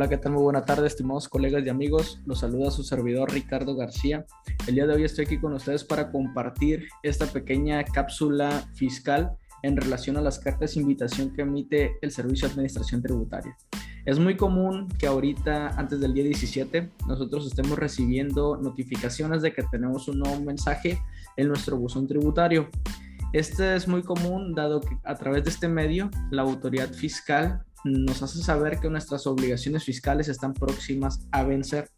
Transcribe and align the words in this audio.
Hola, 0.00 0.08
¿qué 0.08 0.16
tal? 0.16 0.32
Muy 0.32 0.44
buena 0.44 0.64
tarde, 0.64 0.86
estimados 0.86 1.28
colegas 1.28 1.62
y 1.62 1.68
amigos. 1.68 2.22
Los 2.24 2.38
saluda 2.38 2.70
su 2.70 2.82
servidor 2.82 3.30
Ricardo 3.30 3.76
García. 3.76 4.24
El 4.66 4.76
día 4.76 4.86
de 4.86 4.94
hoy 4.94 5.04
estoy 5.04 5.26
aquí 5.26 5.38
con 5.38 5.52
ustedes 5.52 5.84
para 5.84 6.10
compartir 6.10 6.88
esta 7.02 7.26
pequeña 7.26 7.84
cápsula 7.84 8.66
fiscal 8.72 9.36
en 9.62 9.76
relación 9.76 10.16
a 10.16 10.22
las 10.22 10.38
cartas 10.38 10.72
de 10.72 10.80
invitación 10.80 11.34
que 11.34 11.42
emite 11.42 11.98
el 12.00 12.12
Servicio 12.12 12.48
de 12.48 12.54
Administración 12.54 13.02
Tributaria. 13.02 13.54
Es 14.06 14.18
muy 14.18 14.38
común 14.38 14.88
que 14.98 15.06
ahorita, 15.06 15.78
antes 15.78 16.00
del 16.00 16.14
día 16.14 16.24
17, 16.24 16.90
nosotros 17.06 17.46
estemos 17.46 17.78
recibiendo 17.78 18.56
notificaciones 18.56 19.42
de 19.42 19.52
que 19.52 19.64
tenemos 19.64 20.08
un 20.08 20.20
nuevo 20.20 20.40
mensaje 20.40 20.98
en 21.36 21.48
nuestro 21.48 21.76
buzón 21.76 22.06
tributario. 22.06 22.70
Este 23.34 23.76
es 23.76 23.86
muy 23.86 24.02
común 24.02 24.54
dado 24.54 24.80
que 24.80 24.96
a 25.04 25.14
través 25.14 25.44
de 25.44 25.50
este 25.50 25.68
medio 25.68 26.10
la 26.30 26.40
autoridad 26.40 26.90
fiscal 26.90 27.66
nos 27.84 28.22
hace 28.22 28.42
saber 28.42 28.78
que 28.78 28.90
nuestras 28.90 29.26
obligaciones 29.26 29.84
fiscales 29.84 30.28
están 30.28 30.54
próximas 30.54 31.26
a 31.30 31.42
vencer. 31.42 31.88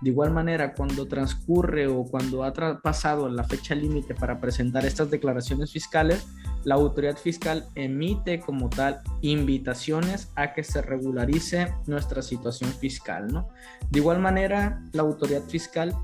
De 0.00 0.10
igual 0.10 0.32
manera, 0.32 0.74
cuando 0.74 1.06
transcurre 1.06 1.86
o 1.86 2.04
cuando 2.04 2.44
ha 2.44 2.52
pasado 2.82 3.28
la 3.28 3.44
fecha 3.44 3.74
límite 3.74 4.14
para 4.14 4.40
presentar 4.40 4.84
estas 4.86 5.10
declaraciones 5.10 5.72
fiscales, 5.72 6.26
la 6.64 6.74
autoridad 6.74 7.16
fiscal 7.16 7.66
emite 7.74 8.40
como 8.40 8.68
tal 8.68 9.00
invitaciones 9.22 10.30
a 10.36 10.52
que 10.52 10.62
se 10.62 10.82
regularice 10.82 11.74
nuestra 11.86 12.22
situación 12.22 12.70
fiscal. 12.72 13.28
¿no? 13.28 13.48
De 13.90 14.00
igual 14.00 14.20
manera, 14.20 14.82
la 14.92 15.02
autoridad 15.02 15.42
fiscal 15.42 15.94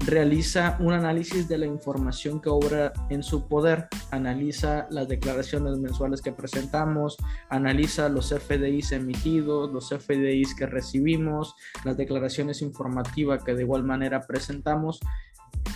realiza 0.00 0.76
un 0.80 0.92
análisis 0.92 1.48
de 1.48 1.58
la 1.58 1.66
información 1.66 2.40
que 2.40 2.48
obra 2.48 2.92
en 3.10 3.22
su 3.22 3.48
poder, 3.48 3.88
analiza 4.10 4.86
las 4.90 5.08
declaraciones 5.08 5.78
mensuales 5.78 6.22
que 6.22 6.32
presentamos, 6.32 7.16
analiza 7.48 8.08
los 8.08 8.30
FDIs 8.30 8.92
emitidos, 8.92 9.72
los 9.72 9.88
FDIs 9.88 10.54
que 10.54 10.66
recibimos, 10.66 11.54
las 11.84 11.96
declaraciones 11.96 12.62
informativas 12.62 13.42
que 13.42 13.54
de 13.54 13.62
igual 13.62 13.84
manera 13.84 14.20
presentamos. 14.26 15.00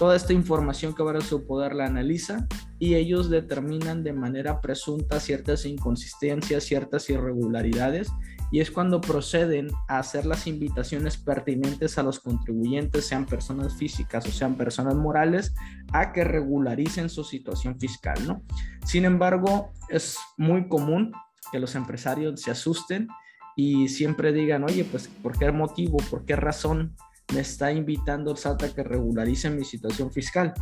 Toda 0.00 0.16
esta 0.16 0.32
información 0.32 0.94
que 0.94 1.02
obra 1.02 1.18
en 1.18 1.24
su 1.26 1.46
poder 1.46 1.74
la 1.74 1.84
analiza 1.84 2.46
y 2.78 2.94
ellos 2.94 3.28
determinan 3.28 4.02
de 4.02 4.14
manera 4.14 4.62
presunta 4.62 5.20
ciertas 5.20 5.66
inconsistencias, 5.66 6.64
ciertas 6.64 7.10
irregularidades 7.10 8.10
y 8.50 8.60
es 8.60 8.70
cuando 8.70 9.02
proceden 9.02 9.68
a 9.88 9.98
hacer 9.98 10.24
las 10.24 10.46
invitaciones 10.46 11.18
pertinentes 11.18 11.98
a 11.98 12.02
los 12.02 12.18
contribuyentes, 12.18 13.04
sean 13.04 13.26
personas 13.26 13.76
físicas 13.76 14.26
o 14.26 14.30
sean 14.30 14.54
personas 14.54 14.94
morales, 14.94 15.54
a 15.92 16.14
que 16.14 16.24
regularicen 16.24 17.10
su 17.10 17.22
situación 17.22 17.78
fiscal, 17.78 18.26
¿no? 18.26 18.42
Sin 18.86 19.04
embargo, 19.04 19.70
es 19.90 20.16
muy 20.38 20.66
común 20.66 21.12
que 21.52 21.60
los 21.60 21.74
empresarios 21.74 22.40
se 22.40 22.50
asusten 22.50 23.06
y 23.54 23.88
siempre 23.88 24.32
digan, 24.32 24.64
oye, 24.64 24.82
pues, 24.82 25.08
¿por 25.08 25.38
qué 25.38 25.52
motivo, 25.52 25.98
por 26.10 26.24
qué 26.24 26.36
razón 26.36 26.96
me 27.32 27.40
está 27.40 27.72
invitando 27.72 28.30
el 28.30 28.36
SAT 28.36 28.62
a 28.64 28.74
que 28.74 28.82
regularice 28.82 29.50
mi 29.50 29.64
situación 29.64 30.12
fiscal? 30.12 30.54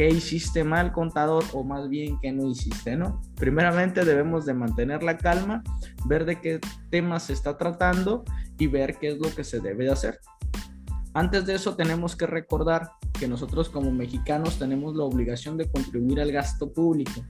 qué 0.00 0.08
hiciste 0.08 0.64
mal, 0.64 0.92
contador, 0.92 1.44
o 1.52 1.62
más 1.62 1.90
bien 1.90 2.18
qué 2.20 2.32
no 2.32 2.48
hiciste, 2.48 2.96
¿no? 2.96 3.20
Primeramente 3.36 4.04
debemos 4.04 4.46
de 4.46 4.54
mantener 4.54 5.02
la 5.02 5.18
calma, 5.18 5.62
ver 6.06 6.24
de 6.24 6.40
qué 6.40 6.58
temas 6.90 7.24
se 7.24 7.34
está 7.34 7.58
tratando 7.58 8.24
y 8.58 8.66
ver 8.66 8.96
qué 8.98 9.08
es 9.08 9.18
lo 9.18 9.28
que 9.34 9.44
se 9.44 9.60
debe 9.60 9.84
de 9.84 9.92
hacer. 9.92 10.18
Antes 11.12 11.44
de 11.44 11.54
eso 11.54 11.76
tenemos 11.76 12.16
que 12.16 12.26
recordar 12.26 12.92
que 13.18 13.28
nosotros 13.28 13.68
como 13.68 13.90
mexicanos 13.90 14.58
tenemos 14.58 14.96
la 14.96 15.04
obligación 15.04 15.58
de 15.58 15.70
contribuir 15.70 16.20
al 16.20 16.32
gasto 16.32 16.72
público. 16.72 17.22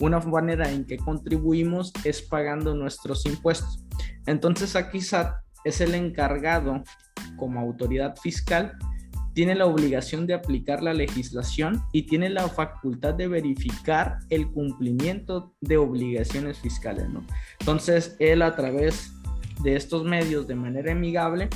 Una 0.00 0.18
manera 0.18 0.70
en 0.70 0.84
que 0.84 0.98
contribuimos 0.98 1.92
es 2.04 2.20
pagando 2.20 2.74
nuestros 2.74 3.24
impuestos. 3.24 3.84
Entonces 4.26 4.76
aquí 4.76 5.00
SAT 5.00 5.34
es 5.68 5.80
el 5.80 5.94
encargado 5.94 6.82
como 7.36 7.60
autoridad 7.60 8.16
fiscal 8.16 8.76
tiene 9.38 9.54
la 9.54 9.66
obligación 9.66 10.26
de 10.26 10.34
aplicar 10.34 10.82
la 10.82 10.92
legislación 10.92 11.80
y 11.92 12.02
tiene 12.02 12.28
la 12.28 12.48
facultad 12.48 13.14
de 13.14 13.28
verificar 13.28 14.18
el 14.30 14.50
cumplimiento 14.50 15.54
de 15.60 15.76
obligaciones 15.76 16.58
fiscales. 16.58 17.08
¿no? 17.08 17.24
Entonces, 17.60 18.16
él 18.18 18.42
a 18.42 18.56
través 18.56 19.12
de 19.62 19.76
estos 19.76 20.02
medios 20.02 20.48
de 20.48 20.56
manera 20.56 20.90
amigable 20.90 21.48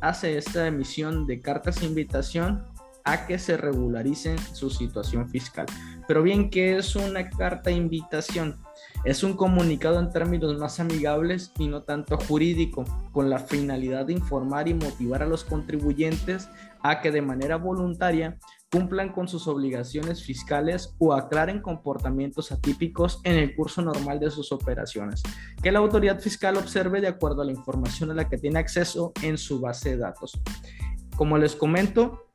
hace 0.00 0.38
esta 0.38 0.68
emisión 0.68 1.26
de 1.26 1.40
cartas 1.40 1.80
de 1.80 1.86
invitación 1.86 2.62
a 3.02 3.26
que 3.26 3.36
se 3.36 3.56
regularicen 3.56 4.38
su 4.38 4.70
situación 4.70 5.28
fiscal. 5.28 5.66
Pero 6.06 6.22
bien, 6.22 6.50
¿qué 6.50 6.76
es 6.76 6.94
una 6.94 7.28
carta 7.30 7.70
de 7.70 7.76
invitación? 7.76 8.56
Es 9.04 9.24
un 9.24 9.34
comunicado 9.34 9.98
en 9.98 10.10
términos 10.10 10.56
más 10.58 10.78
amigables 10.78 11.50
y 11.58 11.66
no 11.66 11.82
tanto 11.82 12.16
jurídico, 12.18 12.84
con 13.10 13.30
la 13.30 13.40
finalidad 13.40 14.06
de 14.06 14.12
informar 14.12 14.68
y 14.68 14.74
motivar 14.74 15.24
a 15.24 15.26
los 15.26 15.42
contribuyentes 15.42 16.48
a 16.82 17.00
que 17.00 17.10
de 17.10 17.20
manera 17.20 17.56
voluntaria 17.56 18.38
cumplan 18.70 19.12
con 19.12 19.26
sus 19.26 19.48
obligaciones 19.48 20.22
fiscales 20.22 20.94
o 20.98 21.12
aclaren 21.12 21.60
comportamientos 21.60 22.52
atípicos 22.52 23.20
en 23.24 23.34
el 23.34 23.56
curso 23.56 23.82
normal 23.82 24.20
de 24.20 24.30
sus 24.30 24.52
operaciones, 24.52 25.20
que 25.60 25.72
la 25.72 25.80
autoridad 25.80 26.20
fiscal 26.20 26.56
observe 26.56 27.00
de 27.00 27.08
acuerdo 27.08 27.42
a 27.42 27.44
la 27.44 27.52
información 27.52 28.12
a 28.12 28.14
la 28.14 28.28
que 28.28 28.38
tiene 28.38 28.60
acceso 28.60 29.12
en 29.22 29.36
su 29.36 29.60
base 29.60 29.90
de 29.90 29.96
datos. 29.96 30.40
Como 31.16 31.38
les 31.38 31.56
comento, 31.56 32.28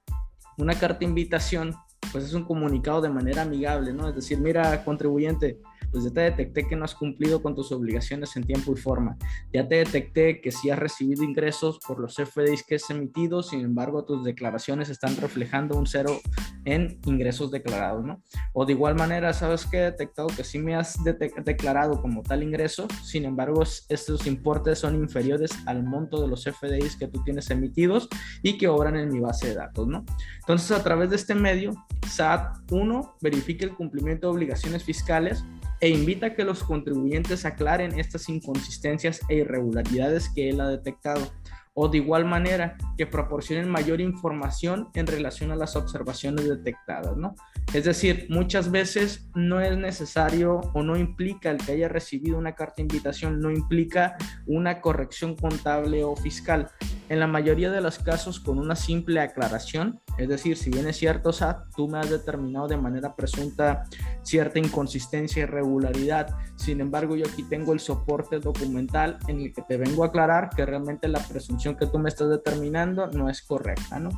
una 0.57 0.78
carta 0.78 0.99
de 0.99 1.05
invitación 1.05 1.73
pues 2.11 2.25
es 2.25 2.34
un 2.34 2.44
comunicado 2.44 3.01
de 3.01 3.09
manera 3.09 3.41
amigable, 3.41 3.94
¿no? 3.94 4.07
Es 4.07 4.16
decir, 4.16 4.39
mira, 4.39 4.84
contribuyente, 4.84 5.59
pues 5.91 6.03
ya 6.03 6.11
te 6.11 6.21
detecté 6.21 6.67
que 6.67 6.75
no 6.75 6.85
has 6.85 6.95
cumplido 6.95 7.41
con 7.41 7.55
tus 7.55 7.71
obligaciones 7.71 8.35
en 8.35 8.43
tiempo 8.43 8.73
y 8.73 8.77
forma. 8.77 9.17
Ya 9.53 9.67
te 9.67 9.75
detecté 9.75 10.41
que 10.41 10.51
sí 10.51 10.69
has 10.69 10.79
recibido 10.79 11.23
ingresos 11.23 11.79
por 11.85 11.99
los 11.99 12.15
FDIs 12.15 12.63
que 12.63 12.75
has 12.75 12.89
emitido, 12.89 13.43
sin 13.43 13.61
embargo, 13.61 14.05
tus 14.05 14.23
declaraciones 14.23 14.89
están 14.89 15.15
reflejando 15.17 15.77
un 15.77 15.87
cero 15.87 16.19
en 16.65 16.99
ingresos 17.05 17.51
declarados, 17.51 18.03
¿no? 18.03 18.21
O 18.53 18.65
de 18.65 18.73
igual 18.73 18.95
manera, 18.95 19.33
sabes 19.33 19.65
que 19.65 19.77
he 19.77 19.83
detectado 19.83 20.27
que 20.27 20.43
sí 20.43 20.59
me 20.59 20.75
has 20.75 20.97
declarado 21.45 22.01
como 22.01 22.23
tal 22.23 22.43
ingreso, 22.43 22.87
sin 23.03 23.25
embargo, 23.25 23.63
estos 23.63 24.27
importes 24.27 24.79
son 24.79 24.95
inferiores 24.95 25.51
al 25.65 25.83
monto 25.83 26.21
de 26.21 26.27
los 26.27 26.43
FDIs 26.43 26.97
que 26.97 27.07
tú 27.07 27.23
tienes 27.23 27.49
emitidos 27.49 28.09
y 28.43 28.57
que 28.57 28.67
obran 28.67 28.97
en 28.97 29.09
mi 29.09 29.19
base 29.19 29.49
de 29.49 29.55
datos, 29.55 29.87
¿no? 29.87 30.05
Entonces, 30.39 30.71
a 30.71 30.83
través 30.83 31.09
de 31.09 31.15
este 31.15 31.35
medio, 31.35 31.71
SAT 32.07 32.71
1 32.71 33.17
verifica 33.21 33.65
el 33.65 33.75
cumplimiento 33.75 34.27
de 34.27 34.33
obligaciones 34.33 34.83
fiscales 34.83 35.43
e 35.79 35.89
invita 35.89 36.27
a 36.27 36.33
que 36.33 36.43
los 36.43 36.63
contribuyentes 36.63 37.45
aclaren 37.45 37.99
estas 37.99 38.29
inconsistencias 38.29 39.21
e 39.29 39.35
irregularidades 39.35 40.29
que 40.29 40.49
él 40.49 40.61
ha 40.61 40.69
detectado 40.69 41.31
o 41.79 41.88
de 41.89 41.99
igual 41.99 42.25
manera 42.25 42.75
que 42.97 43.05
proporcionen 43.05 43.69
mayor 43.69 44.01
información 44.01 44.89
en 44.95 45.05
relación 45.05 45.51
a 45.51 45.55
las 45.55 45.75
observaciones 45.75 46.49
detectadas, 46.49 47.16
¿no? 47.16 47.35
Es 47.71 47.85
decir, 47.85 48.25
muchas 48.29 48.71
veces 48.71 49.29
no 49.35 49.61
es 49.61 49.77
necesario 49.77 50.59
o 50.73 50.81
no 50.81 50.97
implica 50.97 51.51
el 51.51 51.57
que 51.57 51.73
haya 51.73 51.87
recibido 51.87 52.39
una 52.39 52.55
carta 52.55 52.77
de 52.77 52.81
invitación, 52.83 53.39
no 53.39 53.51
implica 53.51 54.17
una 54.47 54.81
corrección 54.81 55.35
contable 55.35 56.03
o 56.03 56.16
fiscal. 56.16 56.71
En 57.09 57.22
la 57.22 57.28
mayoría 57.28 57.72
de 57.72 57.79
los 57.79 58.00
casos, 58.00 58.40
con 58.40 58.59
una 58.59 58.75
simple 58.75 59.22
aclaración, 59.22 60.01
es 60.18 60.28
decir, 60.28 60.57
si 60.57 60.69
bien 60.69 60.88
es 60.88 60.97
cierto, 60.97 61.31
SAT, 61.31 61.73
tú 61.75 61.88
me 61.88 62.00
has 62.00 62.09
determinado 62.09 62.68
de 62.68 62.75
manera 62.75 63.16
presunta 63.16 63.85
cierta 64.23 64.59
inconsistencia 64.59 65.40
y 65.40 65.44
irregularidad, 65.44 66.35
sin 66.57 66.81
embargo, 66.81 67.16
yo 67.16 67.25
aquí 67.25 67.44
tengo 67.44 67.72
el 67.72 67.79
soporte 67.79 68.40
documental 68.40 69.19
en 69.28 69.40
el 69.40 69.53
que 69.53 69.62
te 69.62 69.78
vengo 69.78 70.03
a 70.03 70.07
aclarar 70.07 70.50
que 70.50 70.66
realmente 70.66 71.07
la 71.07 71.19
presunción 71.19 71.78
que 71.78 71.85
tú 71.85 71.97
me 71.97 72.09
estás 72.09 72.29
determinando 72.29 73.07
no 73.07 73.29
es 73.29 73.41
correcta, 73.41 74.00
¿no? 74.00 74.09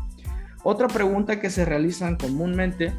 Otra 0.63 0.87
pregunta 0.87 1.39
que 1.39 1.51
se 1.51 1.65
realizan 1.65 2.17
comúnmente 2.17 2.91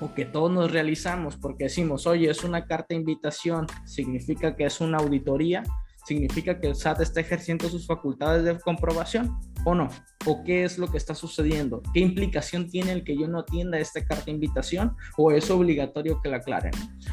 o 0.00 0.12
que 0.14 0.26
todos 0.26 0.50
nos 0.50 0.70
realizamos 0.70 1.36
porque 1.36 1.64
decimos, 1.64 2.06
oye, 2.06 2.30
es 2.30 2.44
una 2.44 2.66
carta 2.66 2.94
invitación, 2.94 3.66
significa 3.86 4.56
que 4.56 4.66
es 4.66 4.80
una 4.80 4.98
auditoría, 4.98 5.62
significa 6.06 6.60
que 6.60 6.68
el 6.68 6.76
SAT 6.76 7.00
está 7.00 7.20
ejerciendo 7.20 7.68
sus 7.68 7.86
facultades 7.86 8.44
de 8.44 8.58
comprobación 8.60 9.38
o 9.64 9.74
no? 9.74 9.88
¿O 10.24 10.44
qué 10.44 10.64
es 10.64 10.78
lo 10.78 10.88
que 10.88 10.96
está 10.96 11.14
sucediendo? 11.14 11.82
¿Qué 11.92 12.00
implicación 12.00 12.70
tiene 12.70 12.92
el 12.92 13.04
que 13.04 13.18
yo 13.18 13.26
no 13.26 13.40
atienda 13.40 13.78
esta 13.78 14.04
carta 14.04 14.26
de 14.26 14.32
invitación? 14.32 14.96
¿O 15.16 15.32
es 15.32 15.50
obligatorio 15.50 16.20
que 16.22 16.28
la 16.28 16.36
aclaren? 16.36 16.72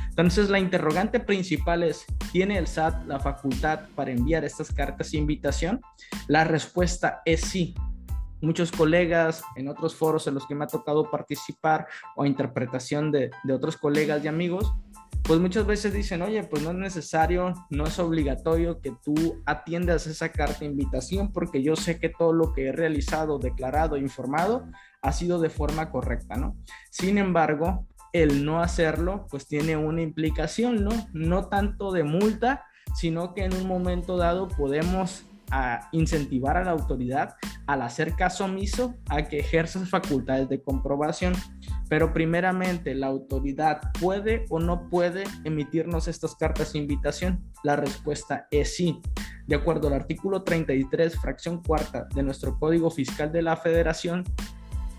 Entonces 0.09 0.49
la 0.49 0.59
interrogante 0.59 1.19
principal 1.19 1.83
es, 1.83 2.05
¿tiene 2.31 2.57
el 2.57 2.67
SAT 2.67 3.07
la 3.07 3.19
facultad 3.19 3.87
para 3.95 4.11
enviar 4.11 4.45
estas 4.45 4.71
cartas 4.71 5.11
de 5.11 5.17
invitación? 5.17 5.81
La 6.27 6.43
respuesta 6.43 7.21
es 7.25 7.41
sí. 7.41 7.73
Muchos 8.41 8.71
colegas 8.71 9.41
en 9.55 9.69
otros 9.69 9.95
foros 9.95 10.27
en 10.27 10.33
los 10.33 10.45
que 10.45 10.53
me 10.53 10.65
ha 10.65 10.67
tocado 10.67 11.09
participar 11.09 11.87
o 12.15 12.25
interpretación 12.25 13.11
de, 13.11 13.31
de 13.43 13.53
otros 13.53 13.77
colegas 13.77 14.23
y 14.23 14.27
amigos 14.27 14.73
pues 15.23 15.39
muchas 15.39 15.65
veces 15.65 15.93
dicen, 15.93 16.21
oye, 16.21 16.43
pues 16.43 16.61
no 16.63 16.71
es 16.71 16.75
necesario, 16.77 17.53
no 17.69 17.85
es 17.85 17.97
obligatorio 17.97 18.81
que 18.81 18.91
tú 19.03 19.41
atiendas 19.45 20.05
esa 20.05 20.29
carta 20.29 20.59
de 20.59 20.65
invitación 20.65 21.31
porque 21.31 21.63
yo 21.63 21.75
sé 21.75 21.97
que 21.97 22.09
todo 22.09 22.33
lo 22.33 22.51
que 22.51 22.67
he 22.67 22.71
realizado, 22.71 23.39
declarado, 23.39 23.97
informado 23.97 24.65
ha 25.01 25.11
sido 25.13 25.39
de 25.39 25.49
forma 25.49 25.91
correcta, 25.91 26.35
¿no? 26.35 26.57
Sin 26.89 27.17
embargo, 27.17 27.87
el 28.11 28.45
no 28.45 28.61
hacerlo, 28.61 29.25
pues 29.29 29.47
tiene 29.47 29.77
una 29.77 30.01
implicación, 30.01 30.83
¿no? 30.83 30.91
No 31.13 31.47
tanto 31.47 31.91
de 31.91 32.03
multa, 32.03 32.65
sino 32.95 33.33
que 33.33 33.45
en 33.45 33.53
un 33.53 33.67
momento 33.67 34.17
dado 34.17 34.49
podemos 34.49 35.25
a 35.51 35.89
incentivar 35.91 36.57
a 36.57 36.63
la 36.63 36.71
autoridad 36.71 37.35
al 37.67 37.81
hacer 37.81 38.15
caso 38.15 38.45
omiso 38.45 38.95
a 39.09 39.23
que 39.23 39.39
ejerza 39.39 39.85
facultades 39.85 40.49
de 40.49 40.61
comprobación. 40.61 41.33
Pero 41.89 42.13
primeramente, 42.13 42.95
¿la 42.95 43.07
autoridad 43.07 43.81
puede 43.99 44.45
o 44.49 44.59
no 44.59 44.89
puede 44.89 45.23
emitirnos 45.43 46.07
estas 46.07 46.35
cartas 46.35 46.73
de 46.73 46.79
invitación? 46.79 47.43
La 47.63 47.75
respuesta 47.75 48.47
es 48.51 48.75
sí. 48.75 49.01
De 49.47 49.55
acuerdo 49.55 49.87
al 49.87 49.93
artículo 49.93 50.43
33, 50.43 51.19
fracción 51.19 51.61
cuarta 51.61 52.07
de 52.15 52.23
nuestro 52.23 52.57
Código 52.57 52.89
Fiscal 52.89 53.31
de 53.31 53.41
la 53.41 53.57
Federación, 53.57 54.23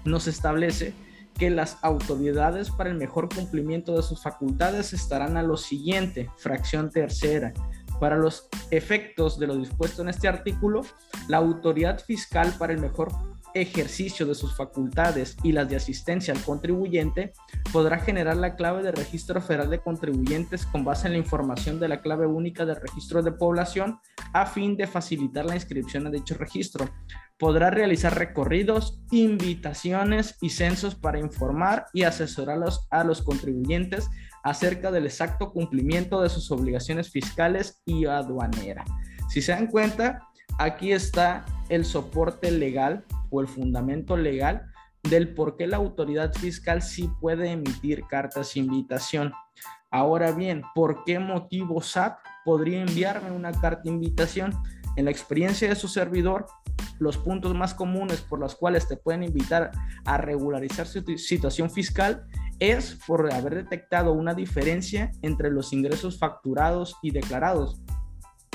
nos 0.05 0.27
establece 0.27 0.95
que 1.39 1.51
las 1.51 1.79
autoridades 1.83 2.71
para 2.71 2.91
el 2.91 2.97
mejor 2.97 3.29
cumplimiento 3.29 3.97
de 3.97 4.03
sus 4.03 4.23
facultades 4.23 4.93
estarán 4.93 5.37
a 5.37 5.43
lo 5.43 5.57
siguiente, 5.57 6.31
fracción 6.37 6.91
tercera. 6.91 7.53
Para 8.01 8.17
los 8.17 8.49
efectos 8.71 9.39
de 9.39 9.47
lo 9.47 9.57
dispuesto 9.57 10.03
en 10.03 10.09
este 10.09 10.29
artículo, 10.29 10.83
la 11.29 11.39
autoridad 11.39 12.01
fiscal 12.01 12.53
para 12.59 12.73
el 12.73 12.81
mejor 12.81 13.13
ejercicio 13.55 14.27
de 14.27 14.35
sus 14.35 14.57
facultades 14.57 15.37
y 15.45 15.53
las 15.53 15.69
de 15.69 15.77
asistencia 15.77 16.35
al 16.35 16.43
contribuyente, 16.43 17.33
podrá 17.73 17.99
generar 17.99 18.37
la 18.37 18.57
clave 18.57 18.83
de 18.83 18.91
registro 18.91 19.41
federal 19.41 19.71
de 19.71 19.79
contribuyentes 19.79 20.67
con 20.67 20.85
base 20.85 21.07
en 21.07 21.13
la 21.13 21.21
información 21.21 21.79
de 21.79 21.89
la 21.89 22.03
clave 22.03 22.27
única 22.27 22.67
del 22.67 22.77
registro 22.77 23.23
de 23.23 23.33
población 23.33 24.01
a 24.33 24.47
fin 24.47 24.77
de 24.77 24.89
facilitar 24.89 25.45
la 25.45 25.55
inscripción 25.55 26.07
a 26.07 26.11
dicho 26.11 26.35
registro. 26.35 26.91
Podrá 27.39 27.71
realizar 27.71 28.17
recorridos, 28.17 29.01
invitaciones 29.13 30.37
y 30.41 30.51
censos 30.51 30.97
para 30.97 31.21
informar 31.21 31.87
y 31.93 32.03
asesorar 32.03 32.59
a 32.91 33.05
los 33.05 33.23
contribuyentes 33.23 34.11
acerca 34.45 34.91
del 34.93 35.07
exacto 35.07 35.53
cumplimiento 35.53 36.21
de 36.21 36.29
sus 36.29 36.51
obligaciones 36.53 37.11
fiscales 37.11 37.83
y 37.85 38.05
aduaneras. 38.05 38.87
Si 39.29 39.43
se 39.43 39.53
dan 39.53 39.67
cuenta, 39.67 40.29
aquí 40.59 40.93
está 40.93 41.45
el 41.71 41.85
soporte 41.85 42.51
legal 42.51 43.05
o 43.31 43.41
el 43.41 43.49
fundamento 43.49 44.17
legal 44.17 44.67
del 45.03 45.35
por 45.35 45.57
qué 45.57 45.67
la 45.67 45.79
autoridad 45.79 46.33
fiscal 46.35 46.83
sí 46.83 47.11
puede 47.21 47.51
emitir 47.51 48.05
cartas 48.07 48.55
de 48.55 48.61
invitación. 48.61 49.33
Ahora 49.91 50.31
bien, 50.33 50.63
¿por 50.75 51.05
qué 51.05 51.19
motivo 51.19 51.81
SAT 51.81 52.19
podría 52.45 52.83
enviarme 52.83 53.31
una 53.31 53.53
carta 53.53 53.83
de 53.85 53.91
invitación? 53.91 54.53
En 54.97 55.07
la 55.07 55.11
experiencia 55.11 55.69
de 55.69 55.75
su 55.75 55.89
servidor, 55.89 56.47
los 56.99 57.17
puntos 57.17 57.55
más 57.55 57.75
comunes 57.75 58.21
por 58.21 58.39
los 58.39 58.55
cuales 58.55 58.87
te 58.89 58.97
pueden 58.97 59.23
invitar 59.23 59.73
a 60.05 60.19
regularizar 60.19 60.87
su 60.87 61.03
situación 61.17 61.71
fiscal 61.71 62.27
es 62.71 62.99
por 63.07 63.33
haber 63.33 63.55
detectado 63.55 64.13
una 64.13 64.35
diferencia 64.35 65.11
entre 65.23 65.51
los 65.51 65.73
ingresos 65.73 66.19
facturados 66.19 66.97
y 67.03 67.11
declarados, 67.11 67.81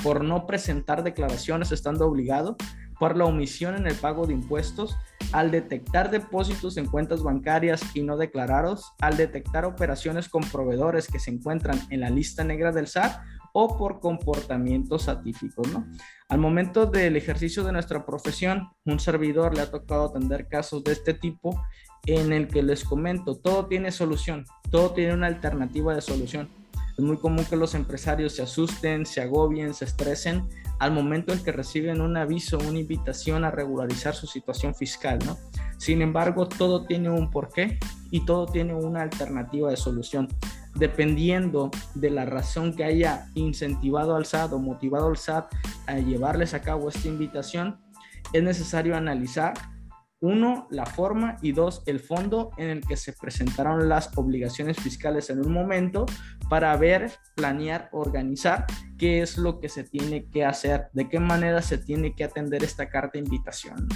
por 0.02 0.24
no 0.24 0.46
presentar 0.46 1.02
declaraciones 1.02 1.72
estando 1.72 2.06
obligado, 2.06 2.56
por 2.98 3.16
la 3.16 3.24
omisión 3.24 3.76
en 3.76 3.86
el 3.86 3.94
pago 3.94 4.26
de 4.26 4.34
impuestos, 4.34 4.94
al 5.32 5.50
detectar 5.50 6.10
depósitos 6.10 6.76
en 6.76 6.86
cuentas 6.86 7.22
bancarias 7.22 7.82
y 7.94 8.02
no 8.02 8.18
declarados, 8.18 8.92
al 9.00 9.16
detectar 9.16 9.64
operaciones 9.64 10.28
con 10.28 10.42
proveedores 10.42 11.06
que 11.06 11.18
se 11.18 11.30
encuentran 11.30 11.80
en 11.88 12.00
la 12.00 12.10
lista 12.10 12.44
negra 12.44 12.72
del 12.72 12.88
SAT 12.88 13.22
o 13.52 13.78
por 13.78 14.00
comportamientos 14.00 15.08
atípicos, 15.08 15.66
¿no? 15.72 15.86
Al 16.28 16.38
momento 16.38 16.86
del 16.86 17.16
ejercicio 17.16 17.64
de 17.64 17.72
nuestra 17.72 18.04
profesión, 18.04 18.68
un 18.84 19.00
servidor 19.00 19.54
le 19.54 19.62
ha 19.62 19.70
tocado 19.70 20.04
atender 20.04 20.46
casos 20.46 20.84
de 20.84 20.92
este 20.92 21.14
tipo 21.14 21.60
en 22.06 22.32
el 22.32 22.48
que 22.48 22.62
les 22.62 22.84
comento, 22.84 23.34
todo 23.34 23.66
tiene 23.66 23.92
solución, 23.92 24.44
todo 24.70 24.92
tiene 24.92 25.14
una 25.14 25.26
alternativa 25.26 25.94
de 25.94 26.00
solución. 26.00 26.48
Es 26.96 27.04
muy 27.04 27.16
común 27.16 27.44
que 27.44 27.56
los 27.56 27.74
empresarios 27.74 28.34
se 28.34 28.42
asusten, 28.42 29.06
se 29.06 29.22
agobien, 29.22 29.74
se 29.74 29.86
estresen 29.86 30.48
al 30.80 30.92
momento 30.92 31.32
en 31.32 31.42
que 31.42 31.52
reciben 31.52 32.00
un 32.00 32.16
aviso, 32.16 32.58
una 32.58 32.78
invitación 32.78 33.44
a 33.44 33.50
regularizar 33.50 34.14
su 34.14 34.26
situación 34.26 34.74
fiscal, 34.74 35.18
¿no? 35.24 35.38
Sin 35.78 36.02
embargo, 36.02 36.46
todo 36.48 36.84
tiene 36.84 37.10
un 37.10 37.30
porqué 37.30 37.78
y 38.10 38.24
todo 38.24 38.46
tiene 38.46 38.74
una 38.74 39.02
alternativa 39.02 39.70
de 39.70 39.76
solución. 39.76 40.28
Dependiendo 40.74 41.70
de 41.94 42.10
la 42.10 42.24
razón 42.24 42.74
que 42.74 42.84
haya 42.84 43.28
incentivado 43.34 44.14
al 44.14 44.26
SAT 44.26 44.52
o 44.52 44.58
motivado 44.58 45.08
al 45.08 45.16
SAT 45.16 45.52
a 45.86 45.98
llevarles 45.98 46.54
a 46.54 46.60
cabo 46.60 46.88
esta 46.88 47.08
invitación, 47.08 47.78
es 48.32 48.42
necesario 48.42 48.96
analizar 48.96 49.54
uno, 50.20 50.68
la 50.70 50.84
forma 50.84 51.38
y 51.40 51.52
dos, 51.52 51.82
el 51.86 51.98
fondo 51.98 52.50
en 52.58 52.68
el 52.68 52.80
que 52.82 52.96
se 52.96 53.14
presentaron 53.14 53.88
las 53.88 54.10
obligaciones 54.16 54.76
fiscales 54.78 55.30
en 55.30 55.40
un 55.40 55.52
momento 55.52 56.04
para 56.50 56.76
ver, 56.76 57.12
planear, 57.34 57.88
organizar 57.92 58.66
qué 58.98 59.22
es 59.22 59.38
lo 59.38 59.60
que 59.60 59.70
se 59.70 59.82
tiene 59.82 60.28
que 60.28 60.44
hacer, 60.44 60.88
de 60.92 61.08
qué 61.08 61.18
manera 61.18 61.62
se 61.62 61.78
tiene 61.78 62.14
que 62.14 62.24
atender 62.24 62.62
esta 62.62 62.90
carta 62.90 63.12
de 63.14 63.20
invitación. 63.20 63.88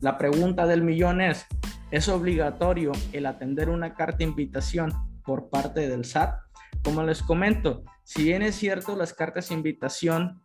La 0.00 0.18
pregunta 0.18 0.66
del 0.66 0.82
millón 0.82 1.22
es, 1.22 1.46
¿es 1.90 2.08
obligatorio 2.08 2.92
el 3.12 3.24
atender 3.24 3.70
una 3.70 3.94
carta 3.94 4.18
de 4.18 4.24
invitación 4.24 4.92
por 5.24 5.48
parte 5.48 5.88
del 5.88 6.04
SAT? 6.04 6.34
Como 6.84 7.02
les 7.04 7.22
comento, 7.22 7.84
si 8.04 8.24
bien 8.24 8.42
es 8.42 8.56
cierto, 8.56 8.96
las 8.96 9.14
cartas 9.14 9.48
de 9.48 9.54
invitación 9.54 10.42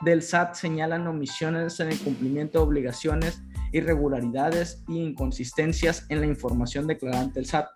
del 0.00 0.22
SAT 0.22 0.54
señalan 0.54 1.06
omisiones 1.06 1.78
en 1.78 1.92
el 1.92 1.98
cumplimiento 2.00 2.58
de 2.58 2.64
obligaciones 2.64 3.42
irregularidades 3.72 4.84
e 4.88 4.94
inconsistencias 4.94 6.06
en 6.08 6.20
la 6.20 6.26
información 6.26 6.86
declarada 6.86 7.22
ante 7.22 7.40
el 7.40 7.46
SAT. 7.46 7.68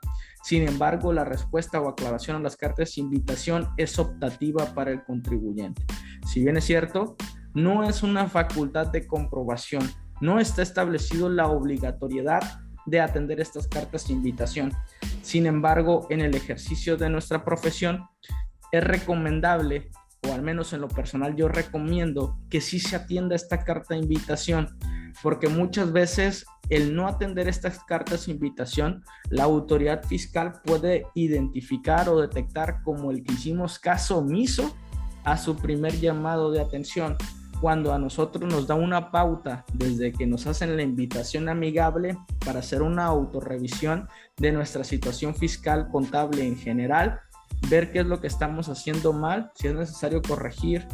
Sin 0.43 0.67
embargo, 0.67 1.13
la 1.13 1.25
respuesta 1.25 1.81
o 1.81 1.89
aclaración 1.89 2.37
a 2.37 2.41
las 2.41 2.57
cartas 2.57 2.95
de 2.95 3.03
invitación 3.03 3.69
es 3.77 3.99
optativa 3.99 4.75
para 4.75 4.91
el 4.91 5.05
contribuyente. 5.05 5.83
Si 6.27 6.43
bien 6.43 6.57
es 6.57 6.65
cierto, 6.65 7.17
no 7.55 7.85
es 7.85 8.03
una 8.03 8.29
facultad 8.29 8.89
de 8.89 9.07
comprobación, 9.07 9.83
no 10.21 10.39
está 10.39 10.63
establecido 10.63 11.29
la 11.29 11.49
obligatoriedad 11.49 12.61
de 12.87 13.01
atender 13.01 13.41
estas 13.41 13.69
cartas 13.69 14.09
de 14.09 14.15
invitación. 14.15 14.73
Sin 15.23 15.47
embargo, 15.47 16.07
en 16.11 16.21
el 16.21 16.35
ejercicio 16.35 16.97
de 16.97 17.11
nuestra 17.11 17.45
profesión, 17.45 18.07
es 18.73 18.85
recomendable, 18.85 19.91
o 20.29 20.33
al 20.33 20.43
menos 20.43 20.73
en 20.73 20.81
lo 20.81 20.89
personal 20.89 21.35
yo 21.35 21.49
recomiendo, 21.49 22.39
que 22.49 22.61
sí 22.61 22.79
se 22.79 22.97
atienda 22.97 23.35
esta 23.35 23.65
carta 23.65 23.95
de 23.95 24.01
invitación 24.01 24.79
porque 25.23 25.49
muchas 25.49 25.93
veces 25.93 26.47
el 26.69 26.95
no 26.95 27.09
atender 27.09 27.49
estas 27.49 27.81
cartas 27.85 28.29
invitación, 28.29 29.03
la 29.29 29.45
autoridad 29.45 30.05
fiscal 30.05 30.61
puede 30.65 31.05
identificar 31.15 32.09
o 32.09 32.21
detectar 32.21 32.83
como 32.83 33.11
el 33.11 33.23
que 33.23 33.33
hicimos 33.33 33.79
caso 33.79 34.19
omiso 34.19 34.75
a 35.25 35.37
su 35.37 35.57
primer 35.57 35.99
llamado 35.99 36.51
de 36.51 36.61
atención. 36.61 37.17
Cuando 37.61 37.93
a 37.93 37.99
nosotros 37.99 38.51
nos 38.51 38.67
da 38.67 38.75
una 38.75 39.11
pauta 39.11 39.67
desde 39.75 40.13
que 40.13 40.27
nos 40.27 40.47
hacen 40.47 40.77
la 40.77 40.83
invitación 40.83 41.49
amigable 41.49 42.17
para 42.45 42.61
hacer 42.61 42.81
una 42.81 43.05
autorrevisión 43.05 44.09
de 44.39 44.53
nuestra 44.53 44.83
situación 44.83 45.35
fiscal 45.35 45.89
contable 45.91 46.47
en 46.47 46.57
general, 46.57 47.21
ver 47.69 47.93
qué 47.93 48.01
es 48.01 48.07
lo 48.07 48.21
que 48.21 48.29
estamos 48.29 48.69
haciendo 48.69 49.13
mal, 49.13 49.51
si 49.57 49.67
es 49.67 49.75
necesario 49.75 50.23
corregir 50.23 50.87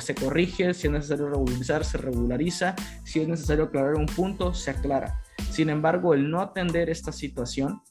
se 0.00 0.14
corrige, 0.14 0.74
si 0.74 0.86
es 0.86 0.92
necesario 0.92 1.28
regularizar, 1.28 1.84
se 1.84 1.98
regulariza, 1.98 2.74
si 3.04 3.20
es 3.20 3.28
necesario 3.28 3.64
aclarar 3.64 3.94
un 3.94 4.06
punto, 4.06 4.54
se 4.54 4.70
aclara. 4.70 5.20
Sin 5.50 5.70
embargo, 5.70 6.14
el 6.14 6.30
no 6.30 6.40
atender 6.40 6.90
esta 6.90 7.12
situación 7.12 7.82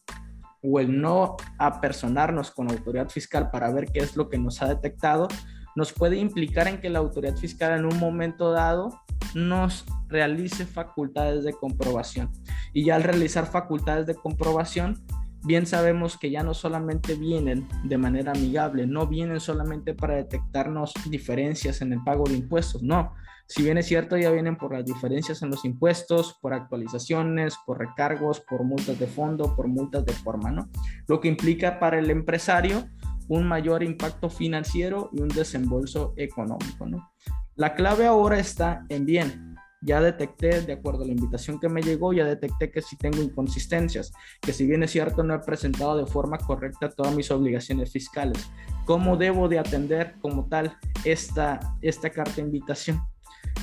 o 0.63 0.79
el 0.79 1.01
no 1.01 1.37
apersonarnos 1.57 2.51
con 2.51 2.67
la 2.67 2.73
autoridad 2.73 3.09
fiscal 3.09 3.49
para 3.51 3.71
ver 3.71 3.85
qué 3.91 3.99
es 3.99 4.15
lo 4.15 4.29
que 4.29 4.37
nos 4.37 4.61
ha 4.61 4.67
detectado, 4.67 5.27
nos 5.75 5.93
puede 5.93 6.17
implicar 6.17 6.67
en 6.67 6.79
que 6.79 6.89
la 6.89 6.99
autoridad 6.99 7.35
fiscal 7.35 7.79
en 7.79 7.85
un 7.85 7.97
momento 7.97 8.51
dado 8.51 8.89
nos 9.33 9.85
realice 10.07 10.65
facultades 10.65 11.43
de 11.43 11.53
comprobación. 11.53 12.29
Y 12.73 12.85
ya 12.85 12.95
al 12.95 13.03
realizar 13.03 13.45
facultades 13.45 14.05
de 14.05 14.15
comprobación, 14.15 15.03
bien 15.43 15.65
sabemos 15.65 16.17
que 16.17 16.29
ya 16.29 16.43
no 16.43 16.53
solamente 16.53 17.15
vienen 17.15 17.67
de 17.83 17.97
manera 17.97 18.31
amigable, 18.31 18.85
no 18.87 19.07
vienen 19.07 19.39
solamente 19.39 19.93
para 19.93 20.15
detectarnos 20.15 20.93
diferencias 21.09 21.81
en 21.81 21.93
el 21.93 22.03
pago 22.03 22.25
de 22.25 22.35
impuestos, 22.35 22.83
no. 22.83 23.13
Si 23.47 23.63
bien 23.63 23.77
es 23.77 23.87
cierto, 23.87 24.15
ya 24.15 24.31
vienen 24.31 24.57
por 24.57 24.73
las 24.73 24.85
diferencias 24.85 25.41
en 25.41 25.49
los 25.49 25.65
impuestos, 25.65 26.37
por 26.41 26.53
actualizaciones, 26.53 27.55
por 27.65 27.79
recargos, 27.79 28.39
por 28.39 28.63
multas 28.63 28.97
de 28.97 29.07
fondo, 29.07 29.55
por 29.55 29.67
multas 29.67 30.05
de 30.05 30.13
forma, 30.13 30.51
¿no? 30.51 30.69
Lo 31.07 31.19
que 31.19 31.27
implica 31.27 31.77
para 31.79 31.99
el 31.99 32.09
empresario 32.09 32.87
un 33.27 33.47
mayor 33.47 33.83
impacto 33.83 34.29
financiero 34.29 35.09
y 35.13 35.21
un 35.21 35.29
desembolso 35.29 36.13
económico, 36.17 36.85
¿no? 36.85 37.11
La 37.55 37.75
clave 37.75 38.05
ahora 38.05 38.39
está 38.39 38.85
en 38.89 39.05
bien, 39.05 39.50
ya 39.81 39.99
detecté, 39.99 40.61
de 40.61 40.73
acuerdo 40.73 41.03
a 41.03 41.07
la 41.07 41.13
invitación 41.13 41.59
que 41.59 41.67
me 41.67 41.81
llegó, 41.81 42.13
ya 42.13 42.25
detecté 42.25 42.71
que 42.71 42.81
sí 42.81 42.95
tengo 42.97 43.21
inconsistencias, 43.21 44.13
que 44.39 44.53
si 44.53 44.65
bien 44.65 44.83
es 44.83 44.91
cierto 44.91 45.23
no 45.23 45.33
he 45.33 45.39
presentado 45.39 45.97
de 45.97 46.05
forma 46.05 46.37
correcta 46.37 46.89
todas 46.89 47.15
mis 47.15 47.31
obligaciones 47.31 47.91
fiscales. 47.91 48.49
¿Cómo 48.85 49.17
debo 49.17 49.49
de 49.49 49.59
atender 49.59 50.15
como 50.21 50.47
tal 50.47 50.77
esta, 51.03 51.59
esta 51.81 52.11
carta 52.11 52.35
de 52.35 52.43
invitación? 52.43 53.01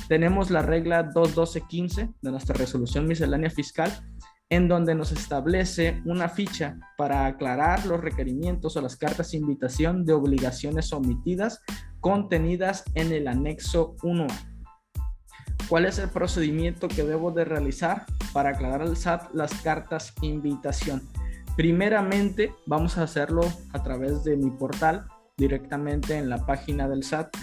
Tenemos 0.09 0.51
la 0.51 0.61
regla 0.61 1.03
21215 1.03 2.09
de 2.21 2.31
nuestra 2.31 2.55
resolución 2.55 3.07
miscelánea 3.07 3.49
fiscal, 3.49 3.91
en 4.49 4.67
donde 4.67 4.95
nos 4.95 5.11
establece 5.11 6.01
una 6.05 6.27
ficha 6.27 6.77
para 6.97 7.27
aclarar 7.27 7.85
los 7.85 8.01
requerimientos 8.01 8.75
o 8.75 8.81
las 8.81 8.97
cartas 8.97 9.31
de 9.31 9.37
invitación 9.37 10.05
de 10.05 10.13
obligaciones 10.13 10.91
omitidas 10.91 11.61
contenidas 12.01 12.83
en 12.95 13.11
el 13.11 13.27
anexo 13.27 13.95
1 14.01 14.25
¿Cuál 15.69 15.85
es 15.85 15.99
el 15.99 16.09
procedimiento 16.09 16.87
que 16.87 17.03
debo 17.03 17.29
de 17.29 17.45
realizar 17.45 18.07
para 18.33 18.49
aclarar 18.49 18.81
al 18.81 18.97
SAT 18.97 19.35
las 19.35 19.53
cartas 19.61 20.15
invitación? 20.23 21.07
Primeramente, 21.55 22.55
vamos 22.65 22.97
a 22.97 23.03
hacerlo 23.03 23.41
a 23.71 23.83
través 23.83 24.23
de 24.23 24.35
mi 24.35 24.49
portal, 24.49 25.05
directamente 25.37 26.17
en 26.17 26.27
la 26.27 26.43
página 26.43 26.89
del 26.89 27.03
SAT. 27.03 27.37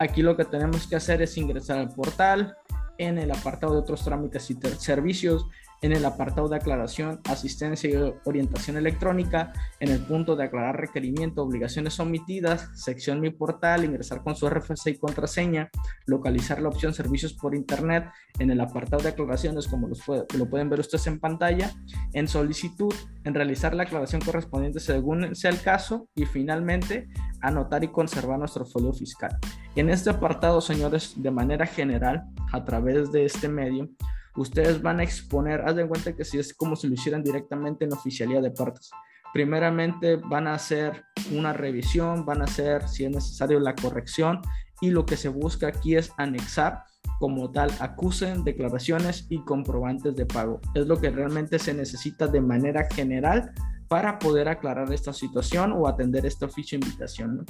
Aquí 0.00 0.22
lo 0.22 0.36
que 0.36 0.44
tenemos 0.44 0.88
que 0.88 0.96
hacer 0.96 1.22
es 1.22 1.36
ingresar 1.38 1.78
al 1.78 1.90
portal, 1.90 2.56
en 2.98 3.18
el 3.18 3.30
apartado 3.30 3.72
de 3.72 3.80
otros 3.80 4.04
trámites 4.04 4.50
y 4.50 4.58
servicios, 4.78 5.46
en 5.80 5.92
el 5.92 6.04
apartado 6.04 6.48
de 6.48 6.56
aclaración, 6.56 7.20
asistencia 7.24 7.88
y 7.88 8.14
orientación 8.24 8.76
electrónica, 8.76 9.52
en 9.78 9.90
el 9.90 10.00
punto 10.00 10.34
de 10.34 10.44
aclarar 10.44 10.76
requerimiento, 10.80 11.42
obligaciones 11.42 12.00
omitidas, 12.00 12.68
sección 12.74 13.20
Mi 13.20 13.30
Portal, 13.30 13.84
ingresar 13.84 14.22
con 14.22 14.34
su 14.34 14.48
RFC 14.48 14.88
y 14.88 14.98
contraseña, 14.98 15.70
localizar 16.06 16.60
la 16.60 16.68
opción 16.68 16.94
servicios 16.94 17.32
por 17.32 17.54
Internet, 17.54 18.10
en 18.38 18.50
el 18.50 18.60
apartado 18.60 19.02
de 19.02 19.10
aclaraciones, 19.10 19.68
como 19.68 19.88
los 19.88 20.02
lo 20.08 20.50
pueden 20.50 20.68
ver 20.68 20.80
ustedes 20.80 21.06
en 21.06 21.20
pantalla, 21.20 21.72
en 22.12 22.26
solicitud, 22.26 22.94
en 23.24 23.34
realizar 23.34 23.74
la 23.74 23.84
aclaración 23.84 24.20
correspondiente 24.20 24.80
según 24.80 25.34
sea 25.36 25.50
el 25.50 25.60
caso 25.60 26.08
y 26.14 26.24
finalmente 26.24 27.08
anotar 27.40 27.84
y 27.84 27.88
conservar 27.88 28.38
nuestro 28.38 28.64
folio 28.64 28.92
fiscal. 28.92 29.38
En 29.78 29.90
este 29.90 30.10
apartado, 30.10 30.60
señores, 30.60 31.12
de 31.14 31.30
manera 31.30 31.64
general, 31.64 32.24
a 32.52 32.64
través 32.64 33.12
de 33.12 33.24
este 33.24 33.48
medio, 33.48 33.88
ustedes 34.34 34.82
van 34.82 34.98
a 34.98 35.04
exponer, 35.04 35.60
haz 35.60 35.76
de 35.76 35.86
cuenta 35.86 36.16
que 36.16 36.24
si 36.24 36.36
es 36.36 36.52
como 36.52 36.74
si 36.74 36.88
lo 36.88 36.94
hicieran 36.94 37.22
directamente 37.22 37.84
en 37.84 37.92
oficialía 37.92 38.40
de 38.40 38.50
partes. 38.50 38.90
Primeramente 39.32 40.16
van 40.16 40.48
a 40.48 40.54
hacer 40.54 41.04
una 41.30 41.52
revisión, 41.52 42.26
van 42.26 42.40
a 42.40 42.46
hacer, 42.46 42.88
si 42.88 43.04
es 43.04 43.12
necesario, 43.12 43.60
la 43.60 43.76
corrección 43.76 44.40
y 44.80 44.90
lo 44.90 45.06
que 45.06 45.16
se 45.16 45.28
busca 45.28 45.68
aquí 45.68 45.94
es 45.94 46.10
anexar 46.16 46.82
como 47.20 47.52
tal 47.52 47.70
acusen, 47.78 48.42
declaraciones 48.42 49.28
y 49.30 49.44
comprobantes 49.44 50.16
de 50.16 50.26
pago. 50.26 50.60
Es 50.74 50.88
lo 50.88 51.00
que 51.00 51.10
realmente 51.10 51.60
se 51.60 51.72
necesita 51.72 52.26
de 52.26 52.40
manera 52.40 52.88
general 52.92 53.52
para 53.86 54.18
poder 54.18 54.48
aclarar 54.48 54.92
esta 54.92 55.12
situación 55.12 55.70
o 55.70 55.86
atender 55.86 56.26
esta 56.26 56.46
oficio 56.46 56.76
de 56.76 56.84
invitación. 56.84 57.46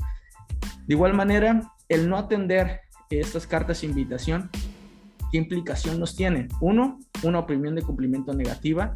De 0.87 0.95
igual 0.95 1.15
manera, 1.15 1.73
el 1.89 2.09
no 2.09 2.17
atender 2.17 2.81
estas 3.11 3.47
cartas 3.47 3.81
de 3.81 3.87
invitación 3.87 4.51
¿qué 5.31 5.39
implicación 5.39 5.99
nos 6.01 6.17
tiene? 6.17 6.49
Uno, 6.61 6.99
una 7.23 7.41
opinión 7.41 7.75
de 7.75 7.83
cumplimiento 7.83 8.33
negativa. 8.33 8.95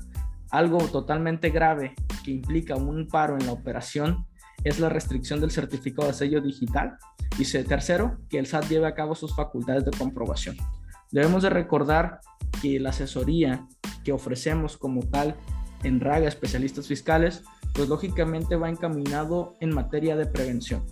Algo 0.50 0.78
totalmente 0.78 1.50
grave 1.50 1.94
que 2.24 2.30
implica 2.30 2.76
un 2.76 3.08
paro 3.08 3.36
en 3.38 3.46
la 3.46 3.52
operación 3.52 4.26
es 4.64 4.78
la 4.78 4.88
restricción 4.88 5.40
del 5.40 5.50
certificado 5.50 6.08
de 6.08 6.14
sello 6.14 6.40
digital. 6.40 6.96
Y 7.38 7.44
tercero, 7.64 8.18
que 8.28 8.38
el 8.38 8.46
SAT 8.46 8.68
lleve 8.68 8.86
a 8.86 8.94
cabo 8.94 9.14
sus 9.14 9.34
facultades 9.34 9.84
de 9.84 9.90
comprobación. 9.92 10.56
Debemos 11.10 11.42
de 11.42 11.50
recordar 11.50 12.20
que 12.60 12.78
la 12.78 12.90
asesoría 12.90 13.66
que 14.04 14.12
ofrecemos 14.12 14.76
como 14.76 15.00
tal 15.00 15.36
en 15.82 16.00
RAGA, 16.00 16.28
especialistas 16.28 16.86
fiscales, 16.86 17.42
pues 17.74 17.88
lógicamente 17.88 18.56
va 18.56 18.68
encaminado 18.68 19.54
en 19.60 19.74
materia 19.74 20.16
de 20.16 20.26
prevención. 20.26 20.84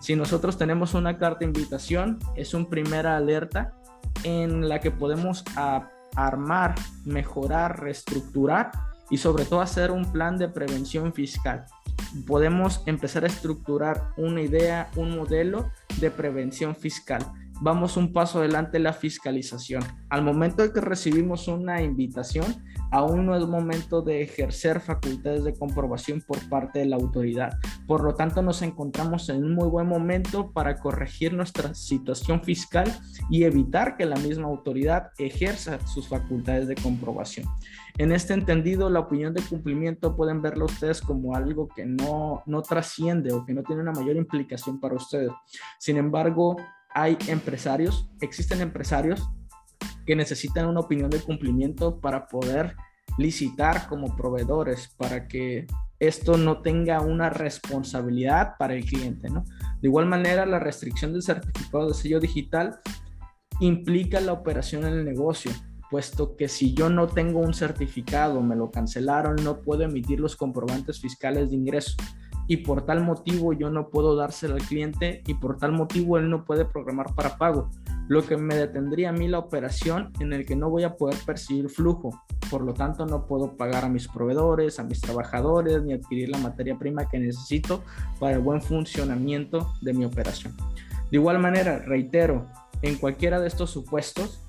Si 0.00 0.16
nosotros 0.16 0.56
tenemos 0.56 0.94
una 0.94 1.18
carta 1.18 1.40
de 1.40 1.46
invitación, 1.46 2.18
es 2.34 2.54
una 2.54 2.68
primera 2.68 3.16
alerta 3.16 3.74
en 4.24 4.68
la 4.68 4.80
que 4.80 4.90
podemos 4.90 5.44
armar, 6.16 6.74
mejorar, 7.04 7.80
reestructurar 7.80 8.70
y 9.10 9.18
sobre 9.18 9.44
todo 9.44 9.60
hacer 9.60 9.90
un 9.90 10.10
plan 10.10 10.38
de 10.38 10.48
prevención 10.48 11.12
fiscal. 11.12 11.66
Podemos 12.26 12.82
empezar 12.86 13.24
a 13.24 13.26
estructurar 13.26 14.12
una 14.16 14.40
idea, 14.40 14.90
un 14.96 15.16
modelo 15.16 15.70
de 16.00 16.10
prevención 16.10 16.74
fiscal. 16.74 17.24
Vamos 17.62 17.98
un 17.98 18.14
paso 18.14 18.38
adelante 18.38 18.78
en 18.78 18.84
la 18.84 18.94
fiscalización. 18.94 19.82
Al 20.08 20.22
momento 20.22 20.62
de 20.62 20.72
que 20.72 20.80
recibimos 20.80 21.46
una 21.46 21.82
invitación, 21.82 22.64
aún 22.90 23.26
no 23.26 23.36
es 23.36 23.46
momento 23.46 24.00
de 24.00 24.22
ejercer 24.22 24.80
facultades 24.80 25.44
de 25.44 25.52
comprobación 25.52 26.22
por 26.22 26.38
parte 26.48 26.78
de 26.78 26.86
la 26.86 26.96
autoridad. 26.96 27.50
Por 27.86 28.02
lo 28.02 28.14
tanto, 28.14 28.40
nos 28.40 28.62
encontramos 28.62 29.28
en 29.28 29.44
un 29.44 29.54
muy 29.54 29.68
buen 29.68 29.86
momento 29.86 30.52
para 30.52 30.76
corregir 30.76 31.34
nuestra 31.34 31.74
situación 31.74 32.42
fiscal 32.42 32.90
y 33.28 33.44
evitar 33.44 33.98
que 33.98 34.06
la 34.06 34.16
misma 34.16 34.48
autoridad 34.48 35.10
ejerza 35.18 35.86
sus 35.86 36.08
facultades 36.08 36.66
de 36.66 36.76
comprobación. 36.76 37.46
En 37.98 38.10
este 38.12 38.32
entendido, 38.32 38.88
la 38.88 39.00
opinión 39.00 39.34
de 39.34 39.42
cumplimiento 39.42 40.16
pueden 40.16 40.40
verlo 40.40 40.64
ustedes 40.64 41.02
como 41.02 41.36
algo 41.36 41.68
que 41.68 41.84
no, 41.84 42.42
no 42.46 42.62
trasciende 42.62 43.34
o 43.34 43.44
que 43.44 43.52
no 43.52 43.62
tiene 43.62 43.82
una 43.82 43.92
mayor 43.92 44.16
implicación 44.16 44.80
para 44.80 44.94
ustedes. 44.94 45.30
Sin 45.78 45.98
embargo, 45.98 46.56
hay 46.94 47.16
empresarios, 47.28 48.10
existen 48.20 48.60
empresarios 48.60 49.28
que 50.06 50.16
necesitan 50.16 50.66
una 50.66 50.80
opinión 50.80 51.10
de 51.10 51.20
cumplimiento 51.20 52.00
para 52.00 52.26
poder 52.26 52.74
licitar 53.18 53.86
como 53.88 54.16
proveedores, 54.16 54.94
para 54.96 55.28
que 55.28 55.66
esto 55.98 56.38
no 56.38 56.62
tenga 56.62 57.00
una 57.00 57.28
responsabilidad 57.28 58.54
para 58.58 58.74
el 58.74 58.84
cliente, 58.84 59.28
¿no? 59.28 59.44
De 59.80 59.88
igual 59.88 60.06
manera, 60.06 60.46
la 60.46 60.58
restricción 60.58 61.12
del 61.12 61.22
certificado 61.22 61.88
de 61.88 61.94
sello 61.94 62.20
digital 62.20 62.80
implica 63.60 64.20
la 64.20 64.32
operación 64.32 64.86
en 64.86 64.94
el 64.94 65.04
negocio, 65.04 65.52
puesto 65.90 66.36
que 66.36 66.48
si 66.48 66.72
yo 66.72 66.88
no 66.88 67.06
tengo 67.06 67.40
un 67.40 67.52
certificado, 67.52 68.40
me 68.40 68.56
lo 68.56 68.70
cancelaron, 68.70 69.36
no 69.44 69.60
puedo 69.60 69.82
emitir 69.82 70.20
los 70.20 70.36
comprobantes 70.36 71.00
fiscales 71.00 71.50
de 71.50 71.56
ingreso 71.56 71.94
y 72.50 72.56
por 72.56 72.84
tal 72.84 73.04
motivo 73.04 73.52
yo 73.52 73.70
no 73.70 73.90
puedo 73.90 74.16
dárselo 74.16 74.56
al 74.56 74.62
cliente 74.62 75.22
y 75.24 75.34
por 75.34 75.56
tal 75.56 75.70
motivo 75.70 76.18
él 76.18 76.28
no 76.28 76.44
puede 76.44 76.64
programar 76.64 77.14
para 77.14 77.38
pago 77.38 77.70
lo 78.08 78.26
que 78.26 78.36
me 78.36 78.56
detendría 78.56 79.10
a 79.10 79.12
mí 79.12 79.28
la 79.28 79.38
operación 79.38 80.12
en 80.18 80.32
el 80.32 80.44
que 80.44 80.56
no 80.56 80.68
voy 80.68 80.82
a 80.82 80.96
poder 80.96 81.16
percibir 81.24 81.70
flujo. 81.70 82.10
Por 82.50 82.62
lo 82.62 82.74
tanto, 82.74 83.06
no 83.06 83.24
puedo 83.24 83.56
pagar 83.56 83.84
a 83.84 83.88
mis 83.88 84.08
proveedores, 84.08 84.80
a 84.80 84.82
mis 84.82 85.00
trabajadores, 85.00 85.80
ni 85.84 85.92
adquirir 85.92 86.28
la 86.28 86.38
materia 86.38 86.76
prima 86.76 87.08
que 87.08 87.20
necesito 87.20 87.84
para 88.18 88.34
el 88.34 88.42
buen 88.42 88.60
funcionamiento 88.60 89.72
de 89.80 89.92
mi 89.92 90.04
operación. 90.04 90.52
De 91.08 91.18
igual 91.18 91.38
manera, 91.38 91.78
reitero, 91.78 92.48
en 92.82 92.96
cualquiera 92.96 93.38
de 93.38 93.46
estos 93.46 93.70
supuestos, 93.70 94.44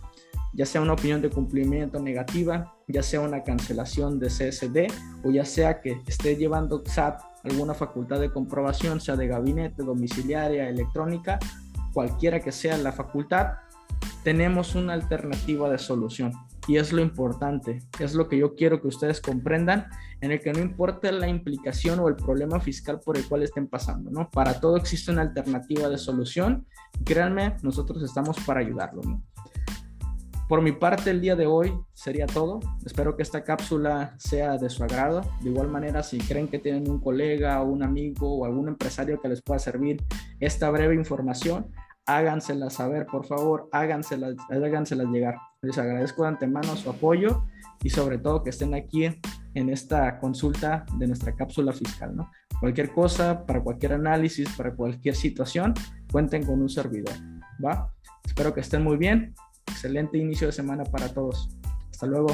ya 0.54 0.66
sea 0.66 0.82
una 0.82 0.94
opinión 0.94 1.22
de 1.22 1.30
cumplimiento 1.30 2.00
negativa, 2.00 2.74
ya 2.88 3.04
sea 3.04 3.22
una 3.22 3.44
cancelación 3.44 4.18
de 4.18 4.28
CSD 4.28 4.92
o 5.24 5.30
ya 5.30 5.46
sea 5.46 5.82
que 5.82 6.02
esté 6.08 6.36
llevando 6.36 6.82
SAT 6.84 7.31
alguna 7.44 7.74
facultad 7.74 8.20
de 8.20 8.32
comprobación, 8.32 9.02
sea 9.02 9.16
de 9.16 9.28
gabinete, 9.28 9.84
domiciliaria, 9.84 10.70
electrónica, 10.70 11.40
cualquiera 11.94 12.40
que 12.40 12.52
sea 12.52 12.78
la 12.78 12.92
facultad, 12.92 13.54
tenemos 14.24 14.76
una 14.76 14.94
alternativa 14.94 15.70
de 15.70 15.78
solución. 15.78 16.32
Y 16.68 16.78
es 16.78 16.94
lo 16.94 17.02
importante, 17.02 17.82
es 18.00 18.14
lo 18.14 18.28
que 18.28 18.38
yo 18.38 18.56
quiero 18.56 18.82
que 18.82 18.88
ustedes 18.88 19.20
comprendan, 19.20 19.88
en 20.22 20.32
el 20.32 20.40
que 20.40 20.54
no 20.54 20.60
importa 20.60 21.12
la 21.12 21.28
implicación 21.28 22.00
o 22.00 22.08
el 22.08 22.16
problema 22.16 22.60
fiscal 22.60 23.00
por 23.04 23.18
el 23.18 23.28
cual 23.28 23.42
estén 23.42 23.68
pasando, 23.68 24.12
¿no? 24.12 24.30
Para 24.30 24.60
todo 24.60 24.78
existe 24.78 25.12
una 25.12 25.24
alternativa 25.24 25.90
de 25.90 25.98
solución. 25.98 26.68
Créanme, 27.04 27.58
nosotros 27.64 28.04
estamos 28.04 28.38
para 28.46 28.60
ayudarlo, 28.60 29.02
¿no? 29.02 29.24
Por 30.52 30.62
mi 30.62 30.74
parte, 30.74 31.12
el 31.12 31.22
día 31.22 31.38
de 31.38 31.48
hoy 31.48 31.74
sería 31.94 32.28
todo. 32.28 32.60
Espero 32.86 33.16
que 33.16 33.24
esta 33.24 33.46
cápsula 33.46 34.16
sea 34.18 34.58
de 34.58 34.70
su 34.70 34.84
agrado. 34.84 35.22
De 35.42 35.50
igual 35.50 35.70
manera, 35.70 36.04
si 36.04 36.18
creen 36.18 36.50
que 36.50 36.60
tienen 36.60 36.92
un 36.92 37.00
colega 37.00 37.62
o 37.62 37.68
un 37.68 37.84
amigo 37.84 38.40
o 38.40 38.44
algún 38.44 38.68
empresario 38.68 39.22
que 39.22 39.30
les 39.30 39.42
pueda 39.42 39.60
servir 39.60 40.04
esta 40.42 40.70
breve 40.70 40.94
información, 40.94 41.72
hágansela 42.06 42.70
saber, 42.70 43.06
por 43.06 43.26
favor, 43.26 43.70
háganselas, 43.72 44.36
háganselas 44.50 45.08
llegar. 45.08 45.36
Les 45.62 45.78
agradezco 45.78 46.24
de 46.24 46.28
antemano 46.28 46.76
su 46.76 46.90
apoyo 46.90 47.46
y 47.82 47.90
sobre 47.90 48.18
todo 48.18 48.44
que 48.44 48.50
estén 48.50 48.74
aquí 48.74 49.06
en 49.54 49.70
esta 49.70 50.20
consulta 50.20 50.86
de 50.98 51.08
nuestra 51.08 51.34
cápsula 51.34 51.72
fiscal. 51.72 52.14
¿no? 52.14 52.30
Cualquier 52.60 52.92
cosa, 52.92 53.46
para 53.46 53.64
cualquier 53.64 53.94
análisis, 53.94 54.50
para 54.58 54.76
cualquier 54.76 55.16
situación, 55.16 55.74
cuenten 56.12 56.46
con 56.46 56.62
un 56.62 56.68
servidor. 56.68 57.16
¿va? 57.64 57.90
Espero 58.26 58.54
que 58.54 58.60
estén 58.60 58.84
muy 58.84 58.98
bien. 58.98 59.34
Excelente 59.72 60.18
inicio 60.18 60.48
de 60.48 60.54
semana 60.54 60.84
para 60.84 61.10
todos. 61.10 61.50
Hasta 61.92 62.06
luego. 62.06 62.30